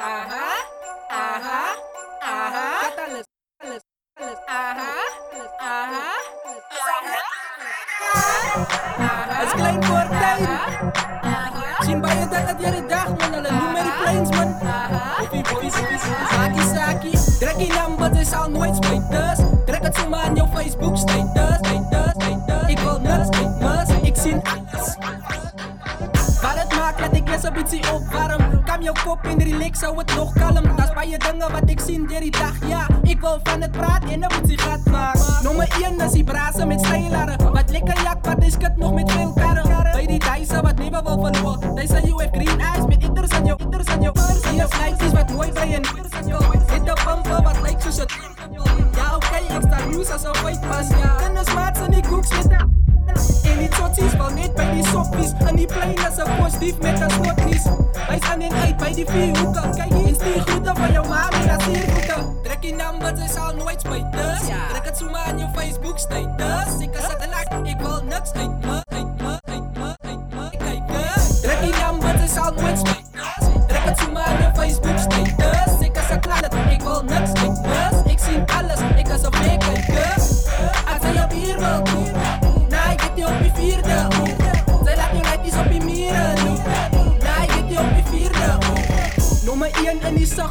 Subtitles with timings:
[0.00, 0.48] Ajá,
[1.10, 1.76] ajá,
[2.22, 2.80] ajá.
[2.80, 3.26] Catales,
[3.58, 3.82] catales,
[4.16, 4.38] catales.
[4.48, 4.92] Ajá,
[5.60, 6.06] ajá,
[9.28, 9.40] ajá.
[9.40, 10.48] Als klein voortuin.
[11.80, 14.58] Zien bij je dat het jaren dag man, alle numeri planes man.
[15.18, 15.98] Koffie, koffie, saki,
[16.74, 17.10] saki.
[17.38, 19.38] Trek je number, is al nooit spijters.
[19.66, 22.68] Trek het zomaar aan jouw Facebook status, status, status.
[22.68, 24.59] Ik wil nuts, ik must, ik zie
[27.44, 28.64] ik best een beetje opwarm.
[28.64, 30.76] Kam jouw kop in relax, zou het nog kalm.
[30.76, 32.86] Dat is bij je dingen wat ik zie die dag, ja.
[33.02, 35.42] Ik wil van het praat en een beetje gat maken.
[35.42, 37.52] Nummer 1 is die brazen met stijlaren.
[37.52, 39.82] Wat lekker jak, wat is het nog met veel karren.
[39.92, 41.74] Bij die Dijssen wat neven wil verloren.
[41.74, 44.18] Deze you have green eyes met ieders aan jou, ieders aan jou.
[44.50, 45.86] Hier is is wat mooi bij een.
[46.72, 48.18] Hit de pampen wat lijkt zoals het.
[48.94, 51.18] Ja, oké, ik sta loose als een white pas, ja.
[51.20, 52.79] En de smaak zijn die koeks met de.
[55.70, 57.62] Soppies En die plein is een positief met een slotties
[58.08, 61.04] Wij staan in uit bij die vier hoeken Kijk hier is die groeten van jouw
[61.04, 65.38] ma met dat siervoeten Trek je nummers is al nooit spijters Trek het zomaar aan
[65.38, 66.80] je Facebook status.
[66.80, 68.89] Ik kan zetten like, ik wil niks uit me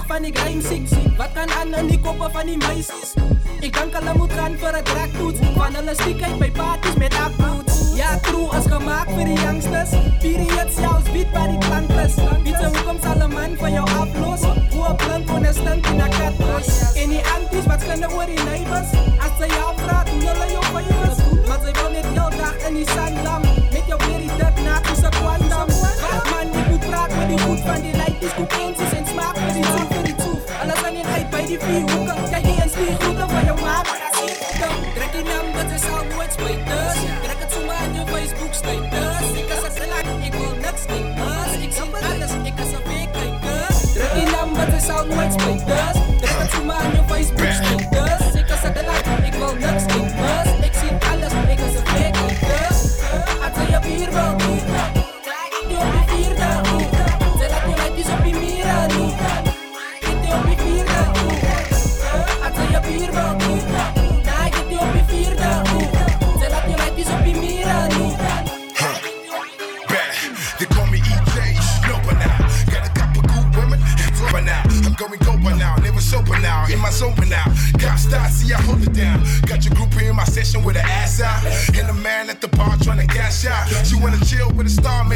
[0.09, 3.13] van die rijm ziek Wat kan aan in die koppen van die meisjes?
[3.59, 5.39] Ik denk al moet gaan voor het raktoets.
[5.55, 9.89] Van hulle stiekheid bij parties met akboots Ja, crew is gemaakt voor die youngsters.
[10.19, 13.89] Periods, jouws beat waar die klank is Weet ze hoekom zal een man van jou
[13.89, 14.41] aflos
[14.73, 18.25] Hoe een plank kon een stink in een katbos En die anties wat schande oor
[18.25, 18.89] die neighbors?
[19.23, 22.73] Als ze jou vraagt, doen hulle jou vijvers Maar zij wil net heel dag in
[22.73, 23.41] die zandam
[23.73, 24.31] Met jou weer die
[24.63, 25.67] na hoe ze kwandam.
[26.11, 28.88] Wat man, ik moet praten met die goed van die lijtjes Coupentjes en
[31.69, 33.87] die groeten van jouw maat
[34.95, 39.39] Trek die naam, dat is al nooit spijters Trek het zomaar aan je Facebook status
[39.39, 40.59] Ik kan ze like, ik Ik
[43.93, 45.98] Trek die naam, dat is al nooit spijters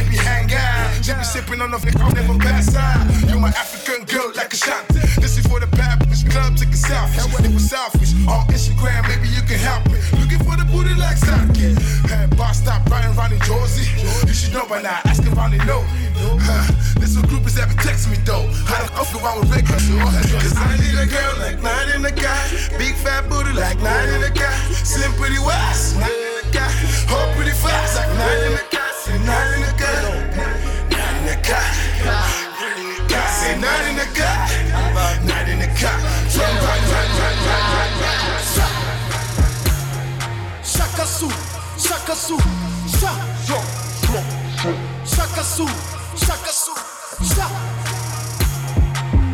[0.08, 1.04] a hang out.
[1.04, 3.04] She be sipping on flick, I'll never pass out.
[3.30, 4.88] You're my African girl like a shot.
[4.90, 7.46] This is for the bad bitch club, take a selfie.
[7.46, 8.14] It was selfish.
[8.28, 10.00] On Instagram, maybe you can help me.
[10.20, 11.76] Looking for the booty like Saki.
[12.08, 13.90] Hey, boss, stop Brian, Ronnie, Josie.
[14.28, 15.84] You should know by now, ask if Ronnie know.
[17.00, 18.48] This one group is ever text me though.
[18.64, 19.66] How the fuck around with Rick?
[19.68, 22.40] Cause I need a girl like nine in the guy.
[22.78, 24.56] Big fat booty like nine in the guy.
[24.72, 26.72] Slim pretty wise, nine in the guy.
[27.12, 28.93] Whole pretty fast like nine in the guy.
[29.04, 30.00] Say nine in the guy.
[30.96, 31.36] Nine in the
[33.36, 34.48] say nine in the guy.
[35.28, 35.92] Nine in the guy.
[36.40, 38.24] Run, run, run, run, run, run, run.
[40.64, 41.28] Chaka Su,
[41.78, 42.38] Chaka Su,
[42.88, 43.12] Sha,
[43.46, 43.60] yo,
[45.06, 45.68] Chaka Su,
[46.16, 46.74] Chaka Su,
[47.28, 47.48] Sha,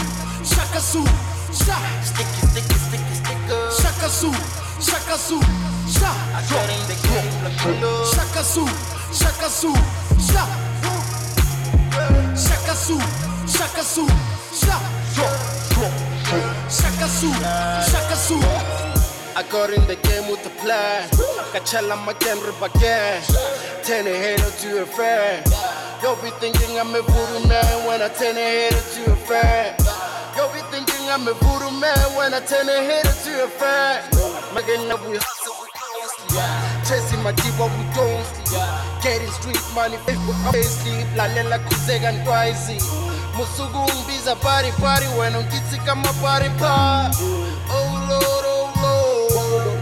[0.44, 1.04] Chaka Su,
[3.48, 4.31] Sha, Chaka Su,
[4.81, 5.41] Chaka Su,
[5.88, 6.12] Sha,
[8.12, 8.66] Chaka Su,
[9.12, 9.72] Chaka Su.
[14.28, 14.75] Sh,
[15.48, 17.32] sh, sh, shaka su,
[17.91, 18.37] shaka su
[19.37, 21.08] I got in the game with the plan.
[21.53, 23.22] Kachala makenri bagen.
[23.84, 25.46] Turn a hater to a friend.
[26.02, 29.88] You'll be thinking I'm a voodoo man when I turn a hater to a friend.
[30.38, 34.06] You'll be thinking I'm a voodoo man when I turn a hater to a friend.
[34.55, 36.38] Making up we hustle, we constantly.
[36.87, 38.55] Chasing my deep what we don't see.
[39.02, 41.06] Getting street money, Facebook, sleep.
[41.17, 42.79] Lalela kuzeka ntwaisi.
[43.37, 47.19] Musugu umbiza party party when ungitsi kama party party.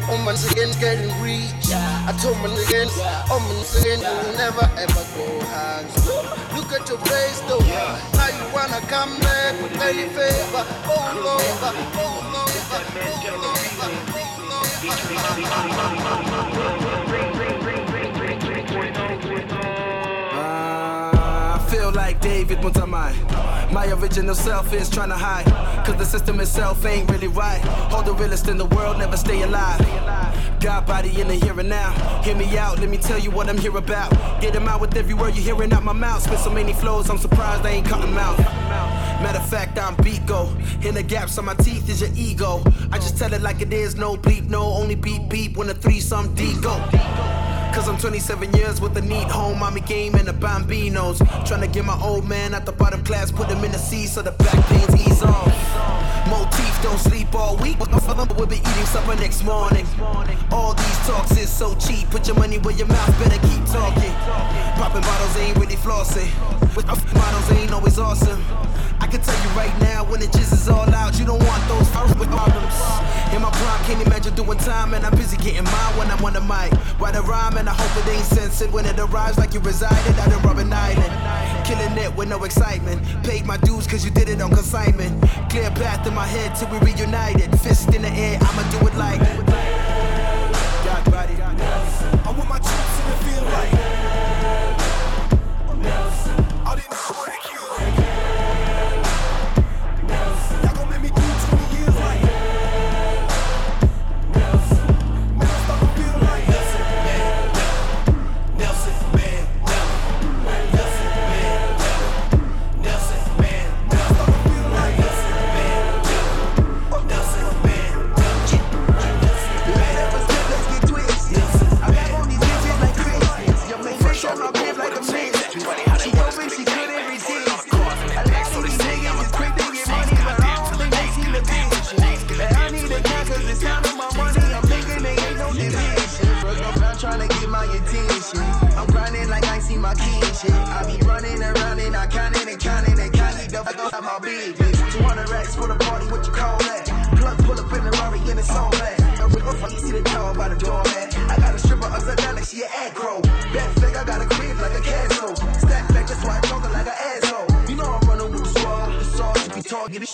[0.09, 1.73] All my niggas getting rich.
[1.75, 2.95] I told my niggas,
[3.31, 5.93] all my niggas will never ever go hands.
[6.55, 7.59] Look at your face though.
[8.15, 10.65] Now you wanna come back with any favor.
[10.87, 13.47] Oh Lord, oh Lord, oh Lord.
[20.39, 23.26] I feel like David Mutamai.
[23.77, 25.45] My original self is trying to hide.
[25.85, 27.63] Cause the system itself ain't really right.
[27.93, 29.79] All the realest in the world never stay alive.
[30.61, 31.93] God body in the here and now.
[32.23, 34.13] Hear me out, let me tell you what I'm here about.
[34.41, 36.23] Get them out with every word you're hearing out my mouth.
[36.23, 38.39] Spit so many flows, I'm surprised I ain't cutting out.
[39.23, 40.57] Matter of fact, I'm Beago.
[40.81, 42.63] In the gaps on my teeth is your ego.
[42.93, 45.75] I just tell it like it is, no bleep, no, only beep beep when the
[45.75, 46.83] three some D go.
[47.77, 51.19] Cause I'm 27 years with a neat home, mommy game and the bambinos.
[51.47, 54.07] Trying to get my old man out the bottom class, put him in the sea
[54.07, 55.53] so the back pains ease off.
[56.27, 57.91] Motif, don't sleep all week, but
[58.39, 59.87] we'll be eating supper next morning.
[60.51, 64.13] All these talks is so cheap, put your money where your mouth better keep talking.
[64.81, 66.33] Popping bottles ain't really flossing,
[66.89, 68.43] uh, models ain't always awesome.
[69.01, 71.63] I can tell you right now, when the jizz is all out, you don't want
[71.69, 71.87] those
[72.19, 72.75] with problems.
[73.35, 73.43] In
[73.87, 76.73] can't imagine doing time, and I'm busy getting mine when I'm on the mic.
[76.99, 80.19] Write a rhyme, and I hope it ain't censored when it arrives like you resided
[80.19, 81.65] out in Robben Island.
[81.65, 83.01] Killing it with no excitement.
[83.23, 85.23] Paid my dues cause you did it on consignment.
[85.51, 87.57] Clear path in my head till we reunited.
[87.61, 89.21] Fist in the air, I'ma do it like.
[91.05, 91.35] Body.
[91.41, 93.86] I want my troops in the like.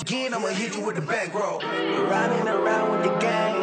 [0.03, 1.61] Again, I'ma hit you with the back row.
[1.61, 3.55] Riding around with the gang.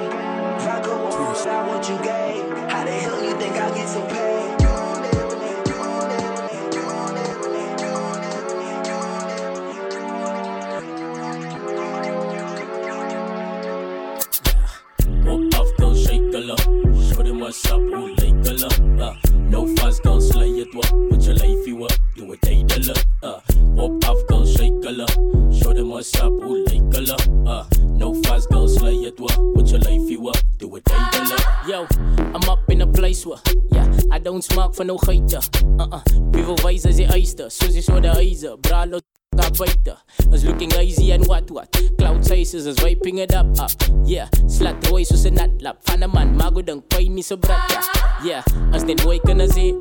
[0.55, 2.39] If I go on, I want you gay.
[2.69, 4.58] How the hell you think I get some pay?
[34.79, 35.39] Van nou geite.
[35.77, 36.01] Uh-uh.
[36.31, 37.51] Wie wil wys as die eyster?
[37.51, 38.55] Soos die soda eiser.
[38.63, 39.01] Bralo
[39.35, 39.97] daar buite.
[40.31, 41.67] Is looking easy and what what.
[41.97, 43.71] Cloud chases is wiping it up up.
[44.05, 45.83] Yeah, slat rooi soos 'n natlap.
[45.83, 47.61] Van 'n man, maar go dink pyn nie so brat.
[48.23, 48.43] Yeah,
[48.73, 49.75] as net boy kan sê.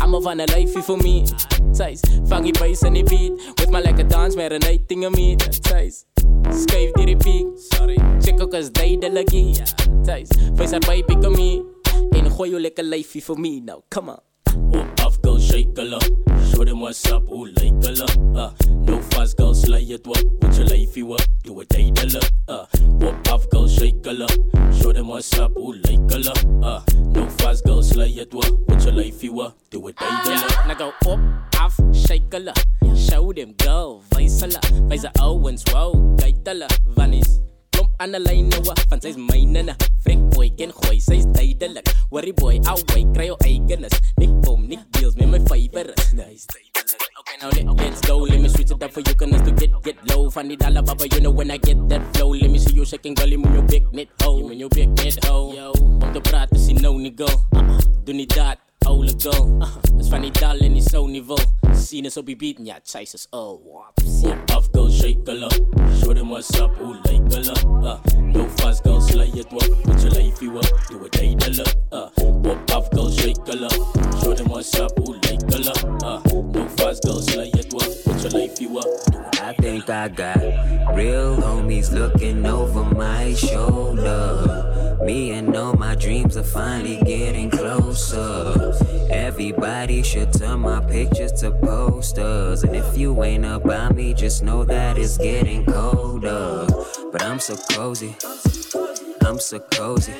[0.00, 1.24] I'm a van a life for me.
[1.72, 3.32] Size, funky bass and the beat.
[3.58, 5.36] With my like a dance, night thing of me.
[5.50, 6.11] Size.
[6.50, 7.46] Skuif die repeat.
[7.74, 7.96] Sorry.
[8.20, 9.54] Check ook as day de lagi.
[10.04, 11.62] Size, face out baby come me.
[12.18, 14.91] En gooi jou lekker lyfie vir me now, come on.
[15.52, 16.02] Shake a lot.
[16.50, 18.16] Show them what's up, who like a lot.
[18.34, 20.24] Uh, no fast, go slay it what.
[20.40, 22.24] Put your life you up, do it day the look.
[22.48, 24.34] Uh, op af, go shake a lot.
[24.80, 26.42] Show them what's up, who like a lot.
[26.64, 28.66] Uh, no fast, go slay it what.
[28.66, 30.66] Put your life you up, do it day the look.
[30.68, 31.20] Now go op
[31.60, 32.64] af, shake a lot.
[32.96, 34.64] Show them go, vice a lot.
[34.88, 36.78] Vice a Owens, wow, kijk a lot.
[38.02, 38.02] Vanis.
[38.02, 42.32] aan die lyn nou van sy's myne na frik boy ken gooi sy's tydelik worry
[42.34, 45.86] boy wy kry jou oh, eigenes nik bom nik deals met my fiber
[46.18, 46.46] nice
[47.22, 48.18] Okay, now let, let's go.
[48.18, 50.28] Let me switch it up for you, can to get get low.
[50.28, 52.30] Funny dollar, baba, you know when I get that flow.
[52.34, 54.38] Let me see you shaking, gully, move your big net ho.
[54.38, 55.52] You mean your big net ho.
[55.54, 57.30] Yo, om te praten, zie no nigo.
[57.54, 58.71] Uh-uh, doe niet dat.
[58.86, 59.58] Oude go.
[59.60, 61.38] Uh, is van die dal en die niveau.
[61.74, 63.60] Zien is op die beat, ja, chase is all.
[64.54, 65.60] Off, go shake a lot.
[66.00, 67.64] Show them what's up, who like a lot.
[67.84, 69.68] Uh, no fast, go slay it, what?
[69.82, 71.74] Put your life you up, do it, day the look.
[71.90, 73.72] Uh, whoop off, go shake a lot.
[74.22, 76.02] Show them what's up, who like a lot.
[76.02, 76.20] Uh,
[76.52, 77.90] no fast, go slay it, what?
[78.04, 79.40] Put your life you up, do it.
[79.40, 80.38] I think I got
[80.94, 84.98] real homies looking over my shoulder.
[85.04, 88.71] Me and all my dreams are finally getting closer.
[89.10, 92.62] Everybody should turn my pictures to posters.
[92.64, 96.66] And if you ain't up about me, just know that it's getting colder.
[97.10, 98.16] But I'm so cozy.
[99.24, 100.14] I'm so cozy.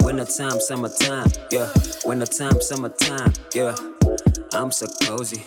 [0.00, 1.72] Wintertime, summertime, yeah.
[2.04, 3.76] Wintertime, summertime, yeah.
[4.52, 5.44] I'm so cozy.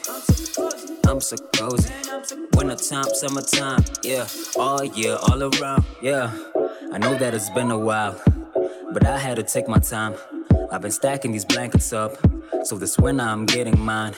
[1.05, 1.91] I'm so cozy.
[2.53, 4.25] Winter time, summertime, yeah,
[4.57, 6.31] all year, all around, yeah.
[6.93, 8.19] I know that it's been a while,
[8.93, 10.15] but I had to take my time.
[10.71, 12.15] I've been stacking these blankets up,
[12.63, 14.13] so this winter I'm getting mine.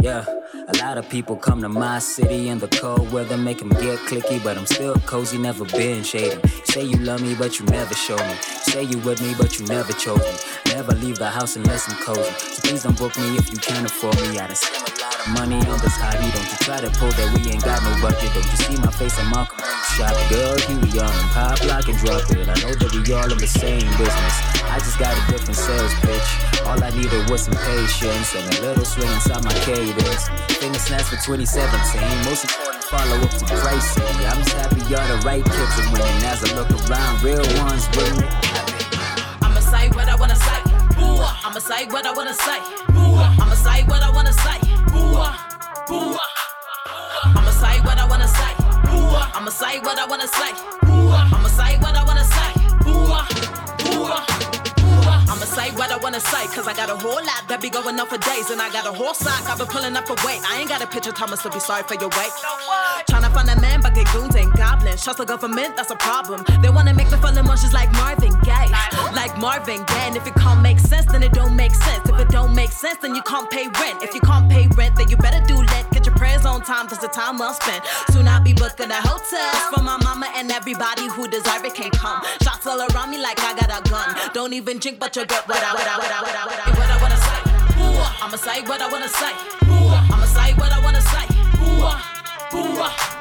[0.00, 0.24] Yeah,
[0.74, 3.98] a lot of people come to my city in the cold weather, make them get
[4.00, 6.40] clicky, but I'm still cozy, never been shady.
[6.64, 8.34] Say you love me, but you never show me.
[8.62, 10.74] Say you with me, but you never chose me.
[10.74, 12.30] Never leave the house unless I'm cozy.
[12.38, 14.38] So please don't book me if you can't afford me.
[14.38, 16.30] I done spent a lot of money on this hobby.
[16.30, 18.30] Don't you try to pull that we ain't got no budget.
[18.34, 19.18] Don't you see my face?
[19.18, 19.46] I'm on
[19.96, 20.14] shop.
[20.30, 22.46] Girl, here we are, pop, lock, and drop it.
[22.46, 24.34] I know that we all in the same business.
[24.70, 26.28] I just got a different sales pitch.
[26.66, 30.30] All I needed was some patience and a little swing inside my cadence.
[30.60, 32.28] Finger snaps for 2017.
[32.28, 34.04] Most important, follow up to pricing.
[34.28, 36.22] I'm just happy y'all the right kids are winning.
[36.28, 38.28] As I look around, real ones me.
[39.40, 40.60] I'ma say what I wanna say.
[41.00, 42.60] I'ma say what I wanna say.
[43.40, 44.60] I'ma say what I wanna say.
[47.24, 48.52] I'ma say what I wanna say.
[49.32, 51.39] I'ma say what I wanna say.
[56.18, 58.50] Say what I cause I got a whole lot that be going on for days.
[58.50, 60.40] And I got a whole sock I've been pulling up for weight.
[60.48, 62.32] I ain't got a picture, Thomas, to be sorry for your weight.
[63.08, 65.02] Tryna find a man, but get goons and goblins.
[65.04, 66.44] Trust the government, that's a problem.
[66.62, 68.72] They wanna make me feel emotions like Marvin Gaye.
[69.14, 70.08] Like Marvin Gaye.
[70.08, 72.08] And if it can't make sense, then it don't make sense.
[72.08, 74.02] If it don't make sense, then you can't pay rent.
[74.02, 75.99] If you can't pay rent, then you better do let.
[76.10, 77.84] Your prayers on time, cause the time well spent.
[78.10, 81.92] Soon I'll be booking a hotel for my mama and everybody who deserve it can't
[81.92, 82.20] come.
[82.42, 84.16] Shots all around me like I got a gun.
[84.34, 87.16] Don't even drink, but you get what I, what I, what I, what I, wanna
[87.16, 87.38] say.
[88.22, 89.32] I'ma say what I wanna say.
[90.10, 91.30] I'ma say what I wanna say.
[92.52, 93.19] I'ma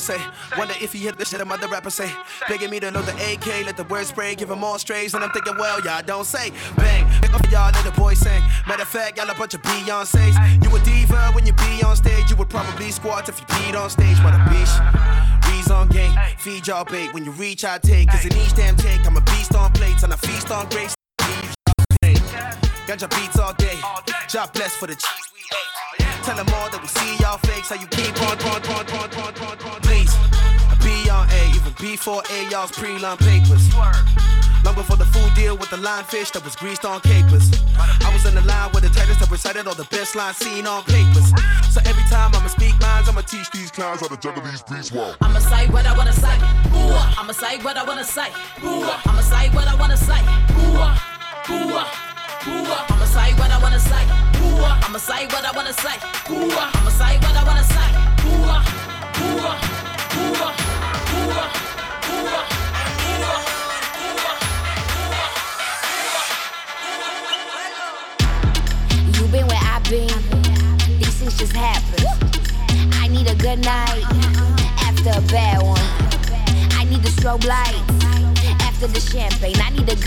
[0.00, 0.20] say.
[0.56, 2.10] Wonder if he hit the shit a mother rapper say.
[2.48, 5.14] Begging me to know the AK, let the word spray, give him more strays.
[5.14, 6.50] And I'm thinking, well, y'all don't say.
[6.76, 8.42] Bang, pick up y'all, let the boy sing.
[8.66, 10.36] Matter of fact, y'all a bunch of Beyonce's.
[10.62, 12.30] You a diva when you be on stage.
[12.30, 14.18] You would probably squat if you peed on stage.
[14.26, 15.52] A bitch.
[15.52, 17.14] Reason on game, feed y'all bait.
[17.14, 18.08] When you reach, I take.
[18.08, 20.95] Cause in each damn take, I'm a beast on plates and I feast on grace.
[22.86, 23.80] Ganja beats all day.
[24.28, 26.06] Job blessed for the cheese we ate.
[26.22, 27.70] Tell them all that we see y'all fakes.
[27.70, 29.80] How you keep on, on, on, on, on, on, on.
[29.82, 30.14] Please,
[30.86, 33.74] be on A, even before A, y'all's pre-line papers.
[34.64, 37.50] Long before the food deal with the line fish that was greased on capers.
[37.76, 40.66] I was in the line with the tightest that recited all the best lines seen
[40.66, 41.30] on papers.
[41.70, 44.92] So every time I'ma speak minds, I'ma teach these clowns how to juggle these beats
[44.92, 45.14] well.
[45.20, 46.38] I'ma say what I wanna say.
[47.18, 48.30] I'ma say what I wanna say.
[48.62, 50.25] I'ma say what I wanna say.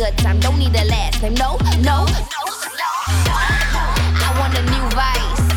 [0.09, 0.39] Good time.
[0.39, 1.33] Don't need the last name.
[1.35, 2.45] No, no, no,
[2.81, 2.91] no.
[4.25, 5.47] I want a new vice.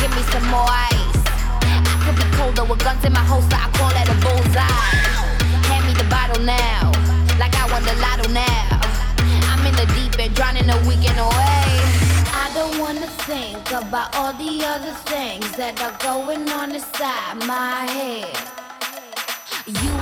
[0.00, 1.22] Give me some more ice.
[1.64, 3.56] I could be colder with guns in my holster.
[3.56, 4.96] I call that a bullseye.
[5.68, 6.92] Hand me the bottle now,
[7.38, 8.80] like I won the lotto now.
[9.50, 11.68] I'm in the deep end, drowning a weekend away.
[12.42, 17.86] I don't wanna think about all the other things that are going on inside my
[17.90, 18.65] head.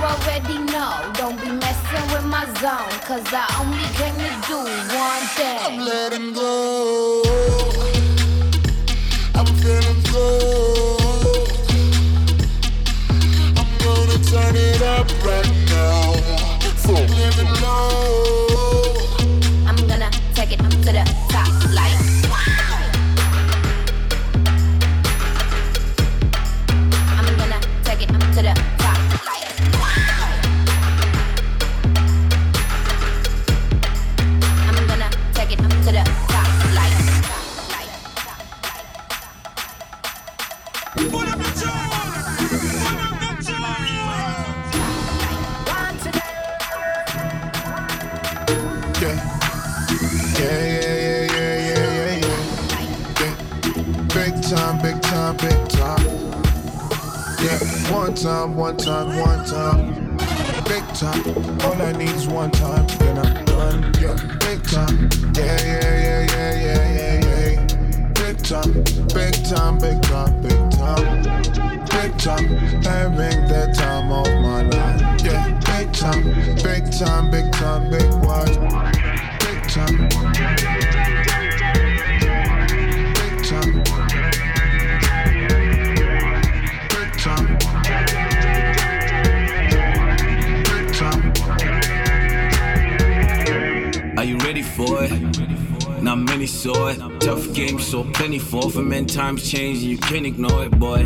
[0.05, 4.57] Already know, don't be messing with my zone, cause I only came to do
[4.93, 5.59] one thing.
[5.65, 7.23] I'm letting go.
[9.33, 11.49] I'm feeling good.
[13.57, 16.13] I'm gonna turn it up right now.
[16.77, 18.95] So living low.
[19.65, 21.24] I'm gonna take it to the
[55.49, 56.05] big time.
[57.45, 57.59] Yeah,
[57.93, 60.17] one time, one time, one time.
[60.65, 61.21] Big time.
[61.61, 63.93] All I need is one time, then I'm done.
[64.01, 65.09] Yeah, big time.
[65.35, 68.11] Yeah, yeah, yeah, yeah, yeah, yeah, yeah.
[68.13, 68.71] Big time,
[69.13, 71.05] big time, big time, big time.
[71.95, 72.47] Big time,
[72.89, 75.21] having the time of my life.
[75.23, 76.23] Yeah, big time,
[76.63, 77.91] big time, big time.
[77.91, 78.57] big wise.
[79.45, 80.24] Big time.
[94.25, 96.01] You ready for it?
[96.01, 96.99] Not many saw it.
[97.19, 98.63] Tough game, so plentiful.
[98.63, 101.03] For For men, times change, and you can't ignore it, boy.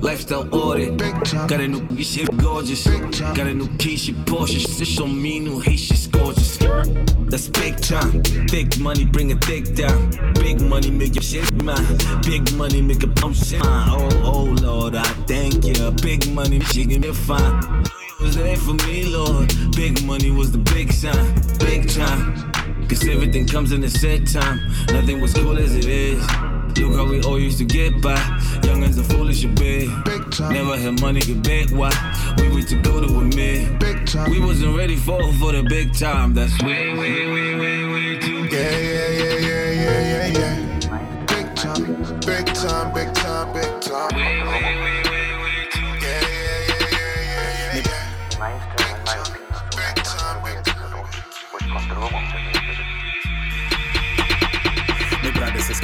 [0.00, 0.96] Lifestyle audit.
[0.96, 2.86] Got a new shit gorgeous.
[3.20, 4.60] Got a new key, she Porsche.
[4.60, 6.56] Shit on me, new hate, she's gorgeous.
[7.28, 8.22] That's big time.
[8.50, 10.10] Big money, bring a dick down.
[10.34, 11.98] Big money, make your shit mine.
[12.22, 13.88] Big money, make a pump shit mine.
[13.90, 15.90] Oh, oh, Lord, I thank you.
[16.02, 17.84] Big money, she give me fine.
[18.20, 19.52] Was there for me, Lord?
[19.74, 21.34] Big money was the big sign.
[21.58, 22.52] Big time.
[22.86, 24.60] Cause everything comes in a set time.
[24.88, 26.20] Nothing was cool as it is.
[26.78, 28.16] Look how we all used to get by.
[28.62, 29.88] Youngins are foolish a bit.
[30.52, 31.70] Never had money get big.
[31.70, 31.90] Why?
[32.36, 33.68] We went to go to admit.
[34.28, 36.34] We wasn't ready for for the big time.
[36.34, 38.44] That's way, way, way, way, way too.
[38.44, 41.26] Yeah, yeah, yeah, yeah, yeah, yeah, yeah.
[41.26, 44.14] Big time, big time, big time, big time.
[44.14, 44.89] Way, way, way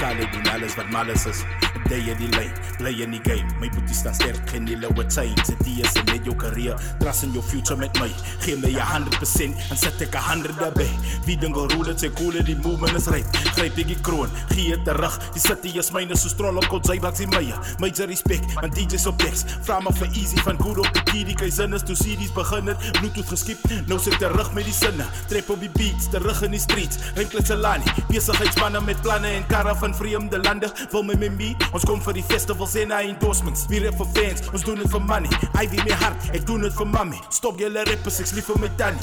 [0.07, 1.43] kale doen alles wat malice is
[1.89, 3.47] Day die lane, play any game.
[3.61, 7.25] My boetie staan sterk, geen hele wat time Zet die is met jou career, trust
[7.25, 8.07] in your future met my
[8.45, 10.93] Geef my je 100% en zet ek 100 daarbij
[11.27, 13.39] Wie ding wil roelen, sy cool die movement is right.
[13.57, 15.17] Grijp ek die kroon, gee het terug.
[15.35, 17.57] Die city is myne, so strol op kot, sy bak sy mye.
[17.83, 21.25] Major respect, want DJ's op decks Vraag maar vir easy, van goed op die key
[21.27, 22.87] Die kei is, toe CD's begin het.
[23.01, 25.09] Bluetooth geskip, nou sit terug met die sinne.
[25.33, 27.01] Trap op die beats, terug in die streets.
[27.19, 31.89] Rimklits Alani, besigheidsmannen met planne En karre van vreemde lande, wil my met me Ons
[31.89, 33.67] kom vir die festivals en na endorsements.
[33.73, 36.73] Wie rap vir fans, ons doen het vir money Ivy mijn hart, ik doe het
[36.73, 37.21] voor mami.
[37.29, 38.99] Stop jullie rippers, ik liever met Danny.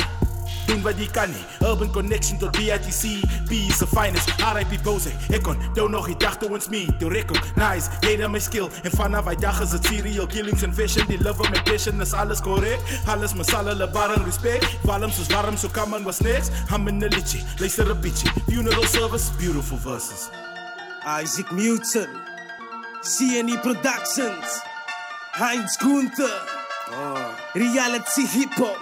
[0.66, 1.70] Doen wat die kan niet.
[1.70, 3.02] Urban Connection tot BITC.
[3.46, 4.30] B is the finest.
[4.54, 5.10] RIP Boze.
[5.30, 6.86] Ik kon doe nog die dag ons me.
[7.00, 7.34] To Rico.
[7.56, 7.89] Nice.
[8.00, 8.68] Deden mijn skill.
[8.84, 11.08] En vanaf wij dag is het serial killings en vision.
[11.08, 12.82] Die love met passion is alles correct.
[13.06, 14.66] Alles met alle barren respect.
[14.82, 16.48] Waarom is warm zo kan man was niks.
[16.68, 17.39] Ham in de liedje.
[17.58, 18.28] Luister een beetje.
[18.48, 19.26] Funeral service.
[19.38, 20.30] Beautiful verses.
[21.22, 22.08] Isaac Newton.
[23.02, 24.73] CNE Productions.
[25.36, 26.30] Heinz Gunther,
[27.54, 28.78] Reality Hip Hop.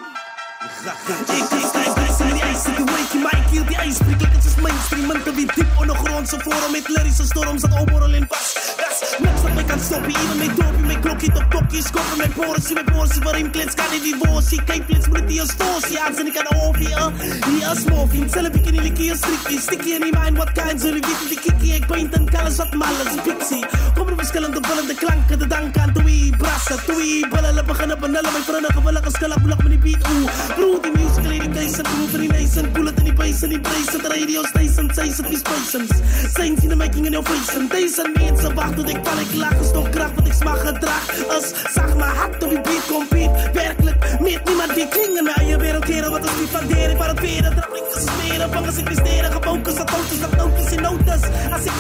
[0.60, 4.44] Ik is tijd bij zijn die ijs, de wake in Veel die ijsbreek klink dit
[4.44, 5.08] soos mainstream.
[5.12, 8.48] Minte wie diep ondergrondse vorm Met lyrische storms dat opborrel en pas
[8.80, 12.12] Das, niks wat my kan stop Hier in my dorpie, my klokkie tot tokkie Skop
[12.14, 15.56] in my porsie, my porsie Waar implants kan die divorcie Kyk plits moet die ons
[15.60, 17.10] torsie Aan sin ek aan offie, uh
[17.48, 20.80] Hier is morfie Selle bieke nie liekie is strikkie Stikkie in die mind wat kein
[20.80, 23.64] Zullen weet die kikkie Ek paint in kalles wat mal is Fiksie
[23.98, 28.08] Kom er verskillende vullende klanke Te dank aan Toei Brasse Toei Bulle, hulle begin op
[28.08, 31.32] en hulle My vrienden gewillig Geskil op blok met die beat Oeh Broer, die musical
[31.36, 33.44] hier die thuis En broer vir die nice En cool het in die base bass,
[33.44, 36.34] in die brace, the radio station, it, these patients.
[36.34, 39.60] Saints in the making in your face, en deze mensen wachten ik val, ik lach,
[39.60, 41.28] is nog kracht, wat ik smaak gedrag.
[41.30, 45.58] Als zag mijn hart op die beat compete, werkelijk, met niemand die kringen naar je
[45.58, 48.84] wereld, keren, wat is die waardering, waar het veren, dat ik smeren, bang als ik
[48.84, 51.72] presteren, gefocust, dat auto's, dat notice in notice, als ik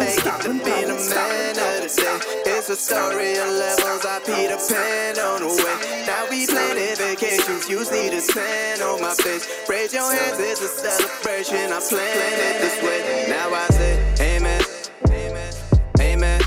[0.00, 2.22] and stop and drop and stop and drop.
[2.46, 6.06] It's a story of levels, I Peter Pan on the way.
[6.06, 9.48] Now we planning vacations, you see the sand on my face.
[9.68, 13.26] Raise your hands, it's a celebration, I planned it this way.
[13.28, 14.62] Now I say, Amen,
[15.10, 15.52] Amen,
[16.00, 16.40] Amen,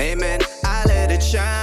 [0.00, 0.40] Amen.
[0.64, 1.59] I let it shine,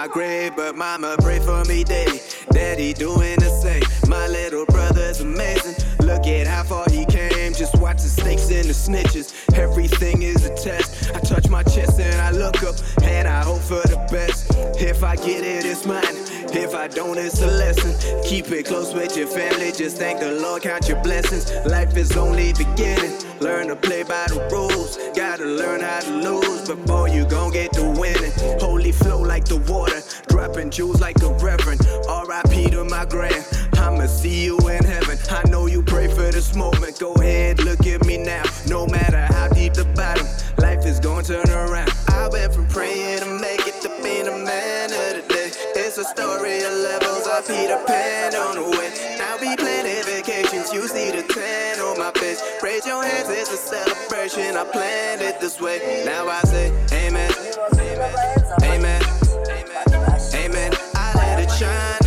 [0.00, 0.56] my grave.
[0.56, 2.20] But mama pray for me daily.
[2.52, 3.82] Daddy doing the same.
[4.08, 5.74] My little brother's amazing.
[6.00, 7.52] Look at how far he came.
[7.52, 9.26] Just watch the snakes and the snitches.
[9.58, 11.14] Everything is a test.
[11.14, 14.46] I touch my chest and I look up and I hope for the best.
[14.80, 16.16] If I get it, it's mine.
[16.52, 17.92] If I don't, it's a lesson.
[18.24, 19.70] Keep it close with your family.
[19.72, 21.52] Just thank the Lord, count your blessings.
[21.66, 23.12] Life is only beginning.
[23.40, 24.98] Learn to play by the rules.
[25.14, 28.32] Gotta learn how to lose before you gon' get to winning.
[28.90, 30.02] Holy flow like the water.
[30.28, 31.80] Dropping jewels like a reverend.
[32.08, 32.70] R.I.P.
[32.70, 33.46] to my grand.
[33.74, 35.16] I'ma see you in heaven.
[35.30, 36.98] I know you pray for this moment.
[36.98, 38.42] Go ahead, look at me now.
[38.66, 40.26] No matter how deep the bottom,
[40.58, 41.92] life is gonna turn around.
[42.08, 43.30] I went from praying to
[46.02, 49.16] I Peter Pan on the way.
[49.18, 52.42] Now we planning vacations, you see the tan on my face.
[52.62, 54.56] Raise your hands, it's a celebration.
[54.56, 56.02] I planned it this way.
[56.06, 57.30] Now I say, Amen.
[58.62, 59.02] Amen.
[60.34, 60.72] Amen.
[60.94, 61.99] I let it shine.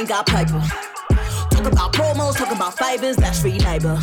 [0.00, 0.62] Ain't got paper.
[1.50, 3.98] Talk about promos, talk about favors, that's free labor.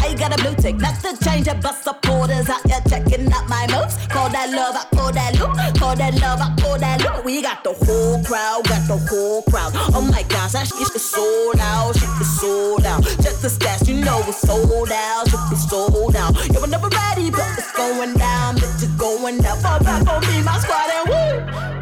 [0.00, 3.46] I got a blue tick, not to change it, but supporters out here checking out
[3.48, 3.96] my moves.
[4.08, 5.52] Call that love, I call that loop.
[5.78, 7.24] Call that love, I call that loop.
[7.24, 9.72] We got the whole crowd, got the whole crowd.
[9.94, 13.02] Oh my gosh, that shit is sold out, shit is sold out.
[13.02, 16.32] Just the stats, you know it's sold out, shit is sold out.
[16.52, 19.58] You were never ready, but it's going down, bitch, it's going down.
[19.60, 21.81] Fall back on me, my squad, and woo.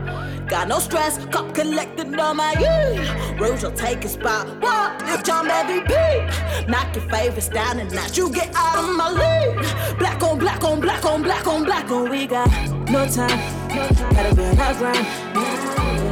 [0.51, 3.39] Got no stress, cop collected on my yeah.
[3.39, 4.49] Rouge will take a spot.
[4.61, 6.67] What if John MVP?
[6.69, 9.99] Knock your favorites down and not you get out of my league.
[10.01, 12.11] Black on black on black on black on black on.
[12.11, 12.51] We got
[12.91, 15.07] no time, gotta be a hot grind.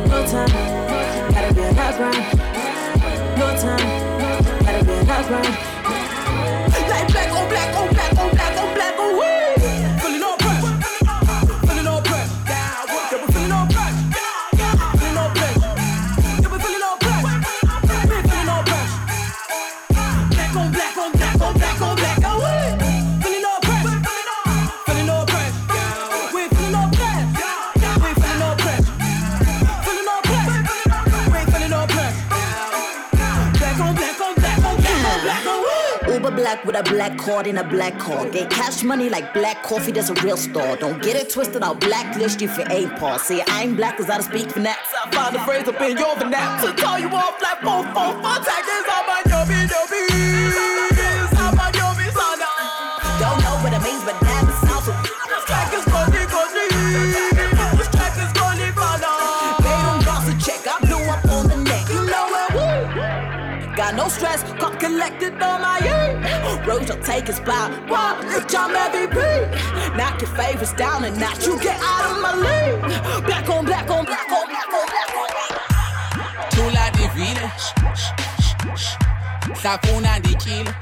[0.09, 0.48] No time,
[1.35, 2.38] gotta be a hot grind.
[3.38, 5.77] No time, gotta be a hot grind.
[37.18, 38.28] Card in a black car.
[38.31, 40.76] Get cash money like black coffee, that's a real store.
[40.76, 43.20] Don't get it twisted, I'll blacklist you for ain't part.
[43.20, 44.78] See, I ain't black cause I don't speak for that.
[45.04, 46.62] I find the phrase up in your vernac.
[46.62, 49.97] To call you off like four, four, four, tag is on my yobi, yobi.
[63.78, 65.78] Got no stress, cop collected on my
[66.66, 67.70] Rouge will take spot.
[67.88, 69.96] What if I'm MVP?
[69.96, 72.80] Knock your favorites down and not you get out of my league.
[73.24, 75.30] Black on black on black on black on black on.
[76.50, 77.50] Tula divine.
[79.54, 80.74] Safuna ndikile.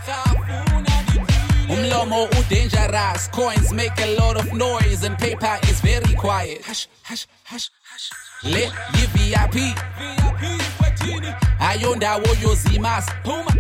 [1.69, 3.29] Umlomo dangerous.
[3.29, 6.65] Coins make a lot of noise and paper is very quiet.
[6.65, 8.11] Hush, hush, hush, hush.
[8.43, 9.77] Le yi VIP.
[10.01, 10.76] VIP
[11.61, 13.07] ayondawo yozimas.
[13.23, 13.51] Puma.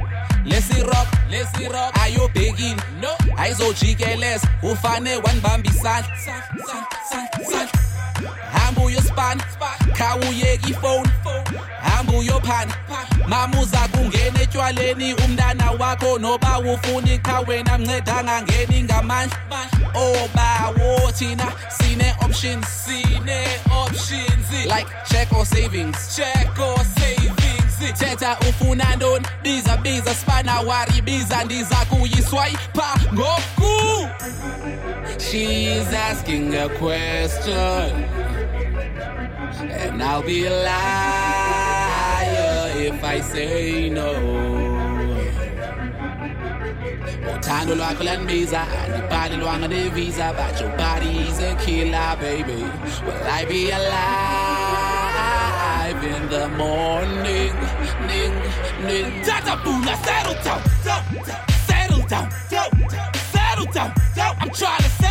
[0.45, 1.97] lesi rock lesi rock.
[2.03, 3.09] Ayobhekile no.
[3.37, 6.17] Ayizojikeleza ufane wanibamba isandla
[8.53, 9.45] hamba uyospana
[9.99, 11.11] khawuyeka ifoni
[11.83, 12.75] hamba uyophana
[13.29, 19.37] mama uza kungena etshwaleni umntana wakho noba ufuna iqha wena mnceda angangeni ngamandla
[19.95, 24.67] oh, obawo thina sine options sine options.
[24.67, 26.17] Like check or savings.
[26.17, 26.96] Check or savings
[27.93, 34.09] thetha ufuna ntoni biza biza sifana wari biza ndiza kuyiswayipha ngoku.
[35.19, 38.05] She's asking a question
[39.81, 40.77] And I'll be a liar
[42.77, 44.13] if I say no.
[47.37, 52.63] Uthando lwakho landibiza andibhalelwanga nevisa but your body is a killer baby.
[53.05, 55.06] Will I be alive
[56.07, 57.53] in the morning.
[58.07, 58.35] Ning
[58.87, 59.25] ning.
[59.25, 60.63] Tata Bula settle down
[61.67, 62.31] settle down
[63.33, 63.93] settle down
[64.41, 65.06] I'm trying to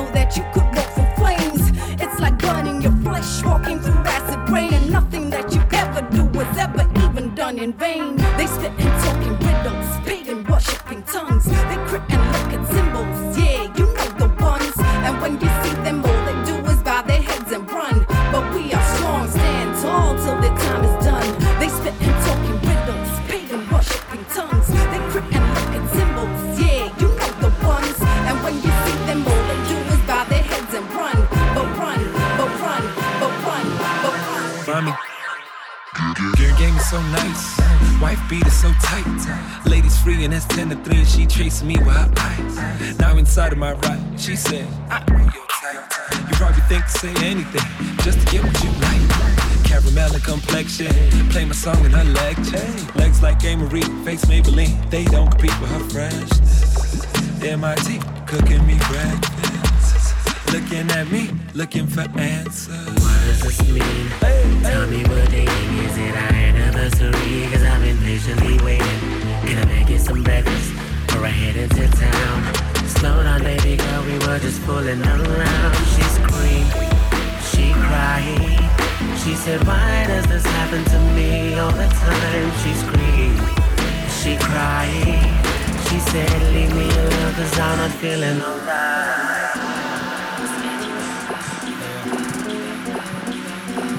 [0.00, 0.42] know that you
[44.20, 45.80] she said, I know you're tight.
[46.28, 47.62] You probably think to say anything
[48.04, 49.64] just to get what you like.
[49.64, 50.92] Caramel and complexion,
[51.30, 52.98] play my song in her lecture.
[52.98, 57.42] Legs like Game Marie, face Maybelline, they don't compete with her freshness.
[57.42, 60.52] MIT, cooking me breakfast.
[60.52, 62.86] Looking at me, looking for answers.
[63.00, 64.10] What does this mean?
[64.62, 66.14] Tell me what day is it?
[66.14, 69.00] Our anniversary, cause I've been patiently waiting.
[69.48, 70.72] Can I make you some breakfast?
[71.16, 72.69] Or I head into town?
[72.98, 75.74] Slow down, baby girl, we were just fooling around.
[75.94, 76.72] She screamed,
[77.50, 78.60] she cried.
[79.22, 82.50] She said, Why does this happen to me all the time?
[82.62, 83.40] She screamed,
[84.20, 85.50] she cried.
[85.88, 89.30] She said, Leave me alone, cause I'm not feeling alright.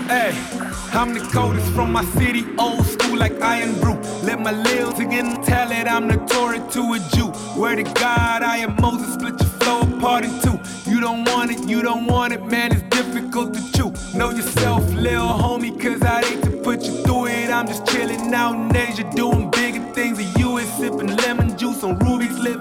[0.10, 0.61] Hey,
[0.93, 3.95] I'm the coldest from my city, old school like Iron Brew.
[4.23, 7.32] Let my lips again tell it, I'm the notorious to a Jew.
[7.60, 10.60] Word to God, I am Moses, split your flow apart in two.
[10.91, 13.93] You don't want it, you don't want it, man, it's difficult to chew.
[14.17, 17.49] Know yourself, lil homie, cause I hate to put you through it.
[17.49, 21.84] I'm just chilling out in Asia, doing bigger things than you is sipping lemon juice
[21.84, 22.61] on Ruby's something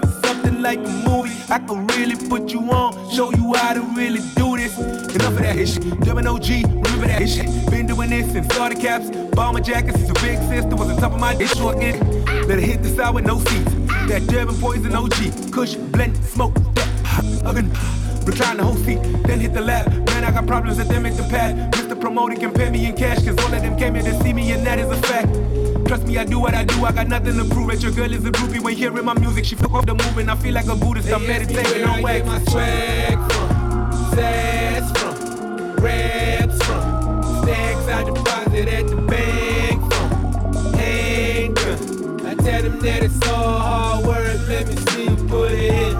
[0.61, 1.31] like a movie.
[1.49, 4.77] I could really put you on, show you how to really do this.
[4.77, 6.03] Enough of that shit.
[6.03, 7.69] German OG, remember that shit.
[7.69, 9.97] Been doing this since starter caps, bomber jackets.
[9.97, 12.47] Since a big sister was on top of my dish it.
[12.47, 13.73] Let it hit the side with no seats.
[14.07, 16.57] That German poison OG, Kush, blend, smoke,
[17.45, 17.71] again.
[18.25, 19.91] Recline the whole seat, then hit the lab.
[20.07, 21.73] Man, I got problems that them make the pad.
[21.73, 21.99] Mr.
[21.99, 24.51] Promoter can pay me in cash, cause all of them came here to see me,
[24.51, 25.70] and that is a fact.
[25.91, 26.85] Trust me, I do what I do.
[26.85, 27.67] I got nothing to prove.
[27.69, 29.43] That your girl is a groupie when hearing my music.
[29.43, 31.11] She fuck off the move, and I feel like a Buddhist.
[31.11, 32.25] I'm meditating on wax.
[32.25, 42.25] my swag from, sass from, raps from, stacks I deposit at the bank from, handgun.
[42.25, 44.47] I tell them that it's all hard work.
[44.47, 45.93] Let me see you put it in.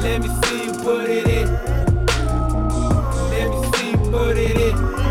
[0.00, 1.52] Let me see you put it in.
[3.28, 5.05] Let me see you put it in.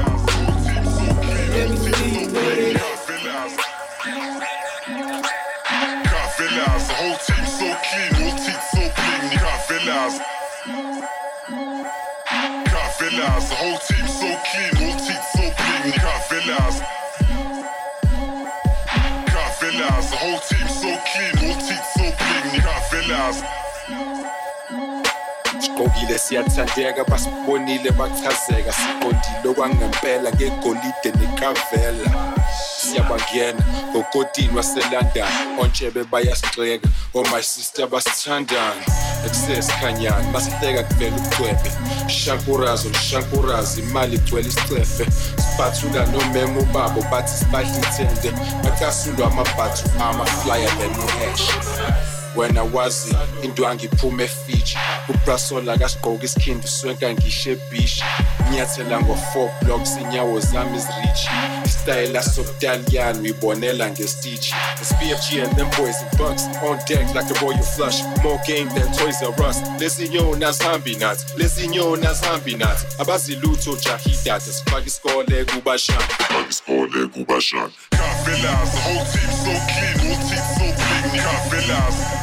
[26.06, 28.72] Sigqokile siyathandeka basibonile bachazeka.
[28.74, 32.36] Siqondile okwangempela ngegolide nekavela.
[32.78, 35.60] Siyabangena ngokotini waselondon.
[35.60, 38.82] Ontshebe bayasigxeka oh my sister basithandani
[39.26, 41.72] ekusesikhanyani basihleka kuvela ugcwebe
[42.08, 45.06] shankurazi olushankurazi imali igcwele isicefe.
[45.38, 48.32] Siphathula nomema ubabo bathi sibadla ithende
[48.64, 54.78] bacasulwa amabhathu amaflyer then-hash wena wazi indwangu iphume efiji
[55.10, 58.04] ubrasola kasigqoka isikhindi swenka ngisho ebhishi.
[58.52, 61.30] Inyathela ngo-four blocks inyawo zami zirichi
[61.66, 67.46] isitayela sobutaliyani uyibonela ngestichi It's BFG and them boys in bucks on deck like a
[67.46, 68.02] royal flush.
[68.24, 69.58] More game than Toys R Us.
[69.80, 72.86] Lezi nyona zihambi nathi lezi nyona zihambi nathi.
[73.00, 76.08] Abazilutho jahidata sifake isikole kubashana.
[76.50, 77.70] Isikole kubashana.
[77.92, 82.15] Can't realize the whole team so clean, all teeth so you can't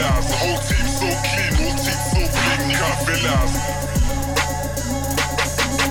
[0.00, 0.26] villas.
[0.26, 2.60] The whole team so clean, whole team so clean.
[2.80, 3.52] Can't villas.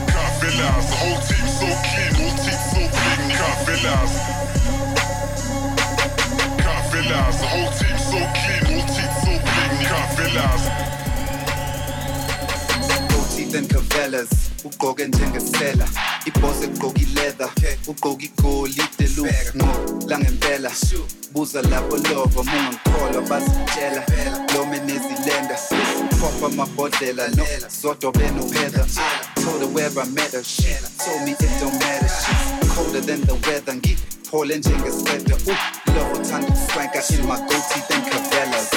[0.10, 0.88] Can't.
[0.90, 3.20] The whole team so clean, whole team so clean.
[3.40, 4.14] Can't villas.
[6.64, 6.86] Can't.
[7.40, 9.72] The whole team so clean, whole team so clean.
[9.90, 10.64] Can't villas.
[13.50, 15.88] Then Cavellas ugqoke njengesela
[16.26, 17.50] ibhose egqoke ileather.
[17.88, 20.72] Ugqoke igolide lungo langempela.
[21.34, 24.04] Buza lapho lova mungangikholwa bazitshela.
[24.56, 25.56] Lome nezilenda
[26.20, 28.86] pop amabhodlela no zodwa benophedha
[29.36, 32.08] told her where I met her she told me it don't matter.
[32.08, 36.54] She's colder than the weather ngiphole njengesweater uh love uthanda
[37.28, 38.70] my goatee than cavellas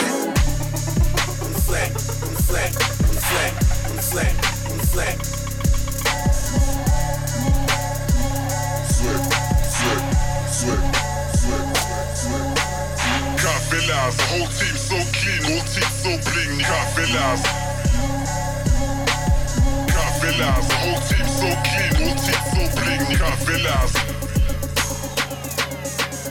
[1.67, 1.91] flat,
[2.47, 2.73] flat,
[3.29, 3.53] flat,
[4.11, 4.35] flat,
[4.93, 5.52] flat.
[13.83, 17.43] Cafelas, whole team so clean, whole team so bling, Cafelas.
[19.91, 23.93] Cafelas, whole team so clean, whole team so bling, Cafelas.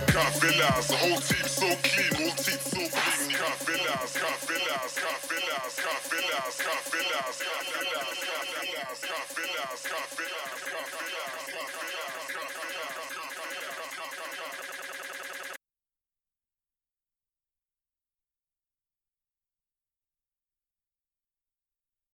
[0.07, 7.37] Cafelas, whole team so clean, whole team so bling, Cafelas, Cafelas, Cafelas, Cafelas, Cafelas, Cafelas,
[7.51, 12.10] Cafelas, Cafelas, Cafelas, Cafelas, Cafelas.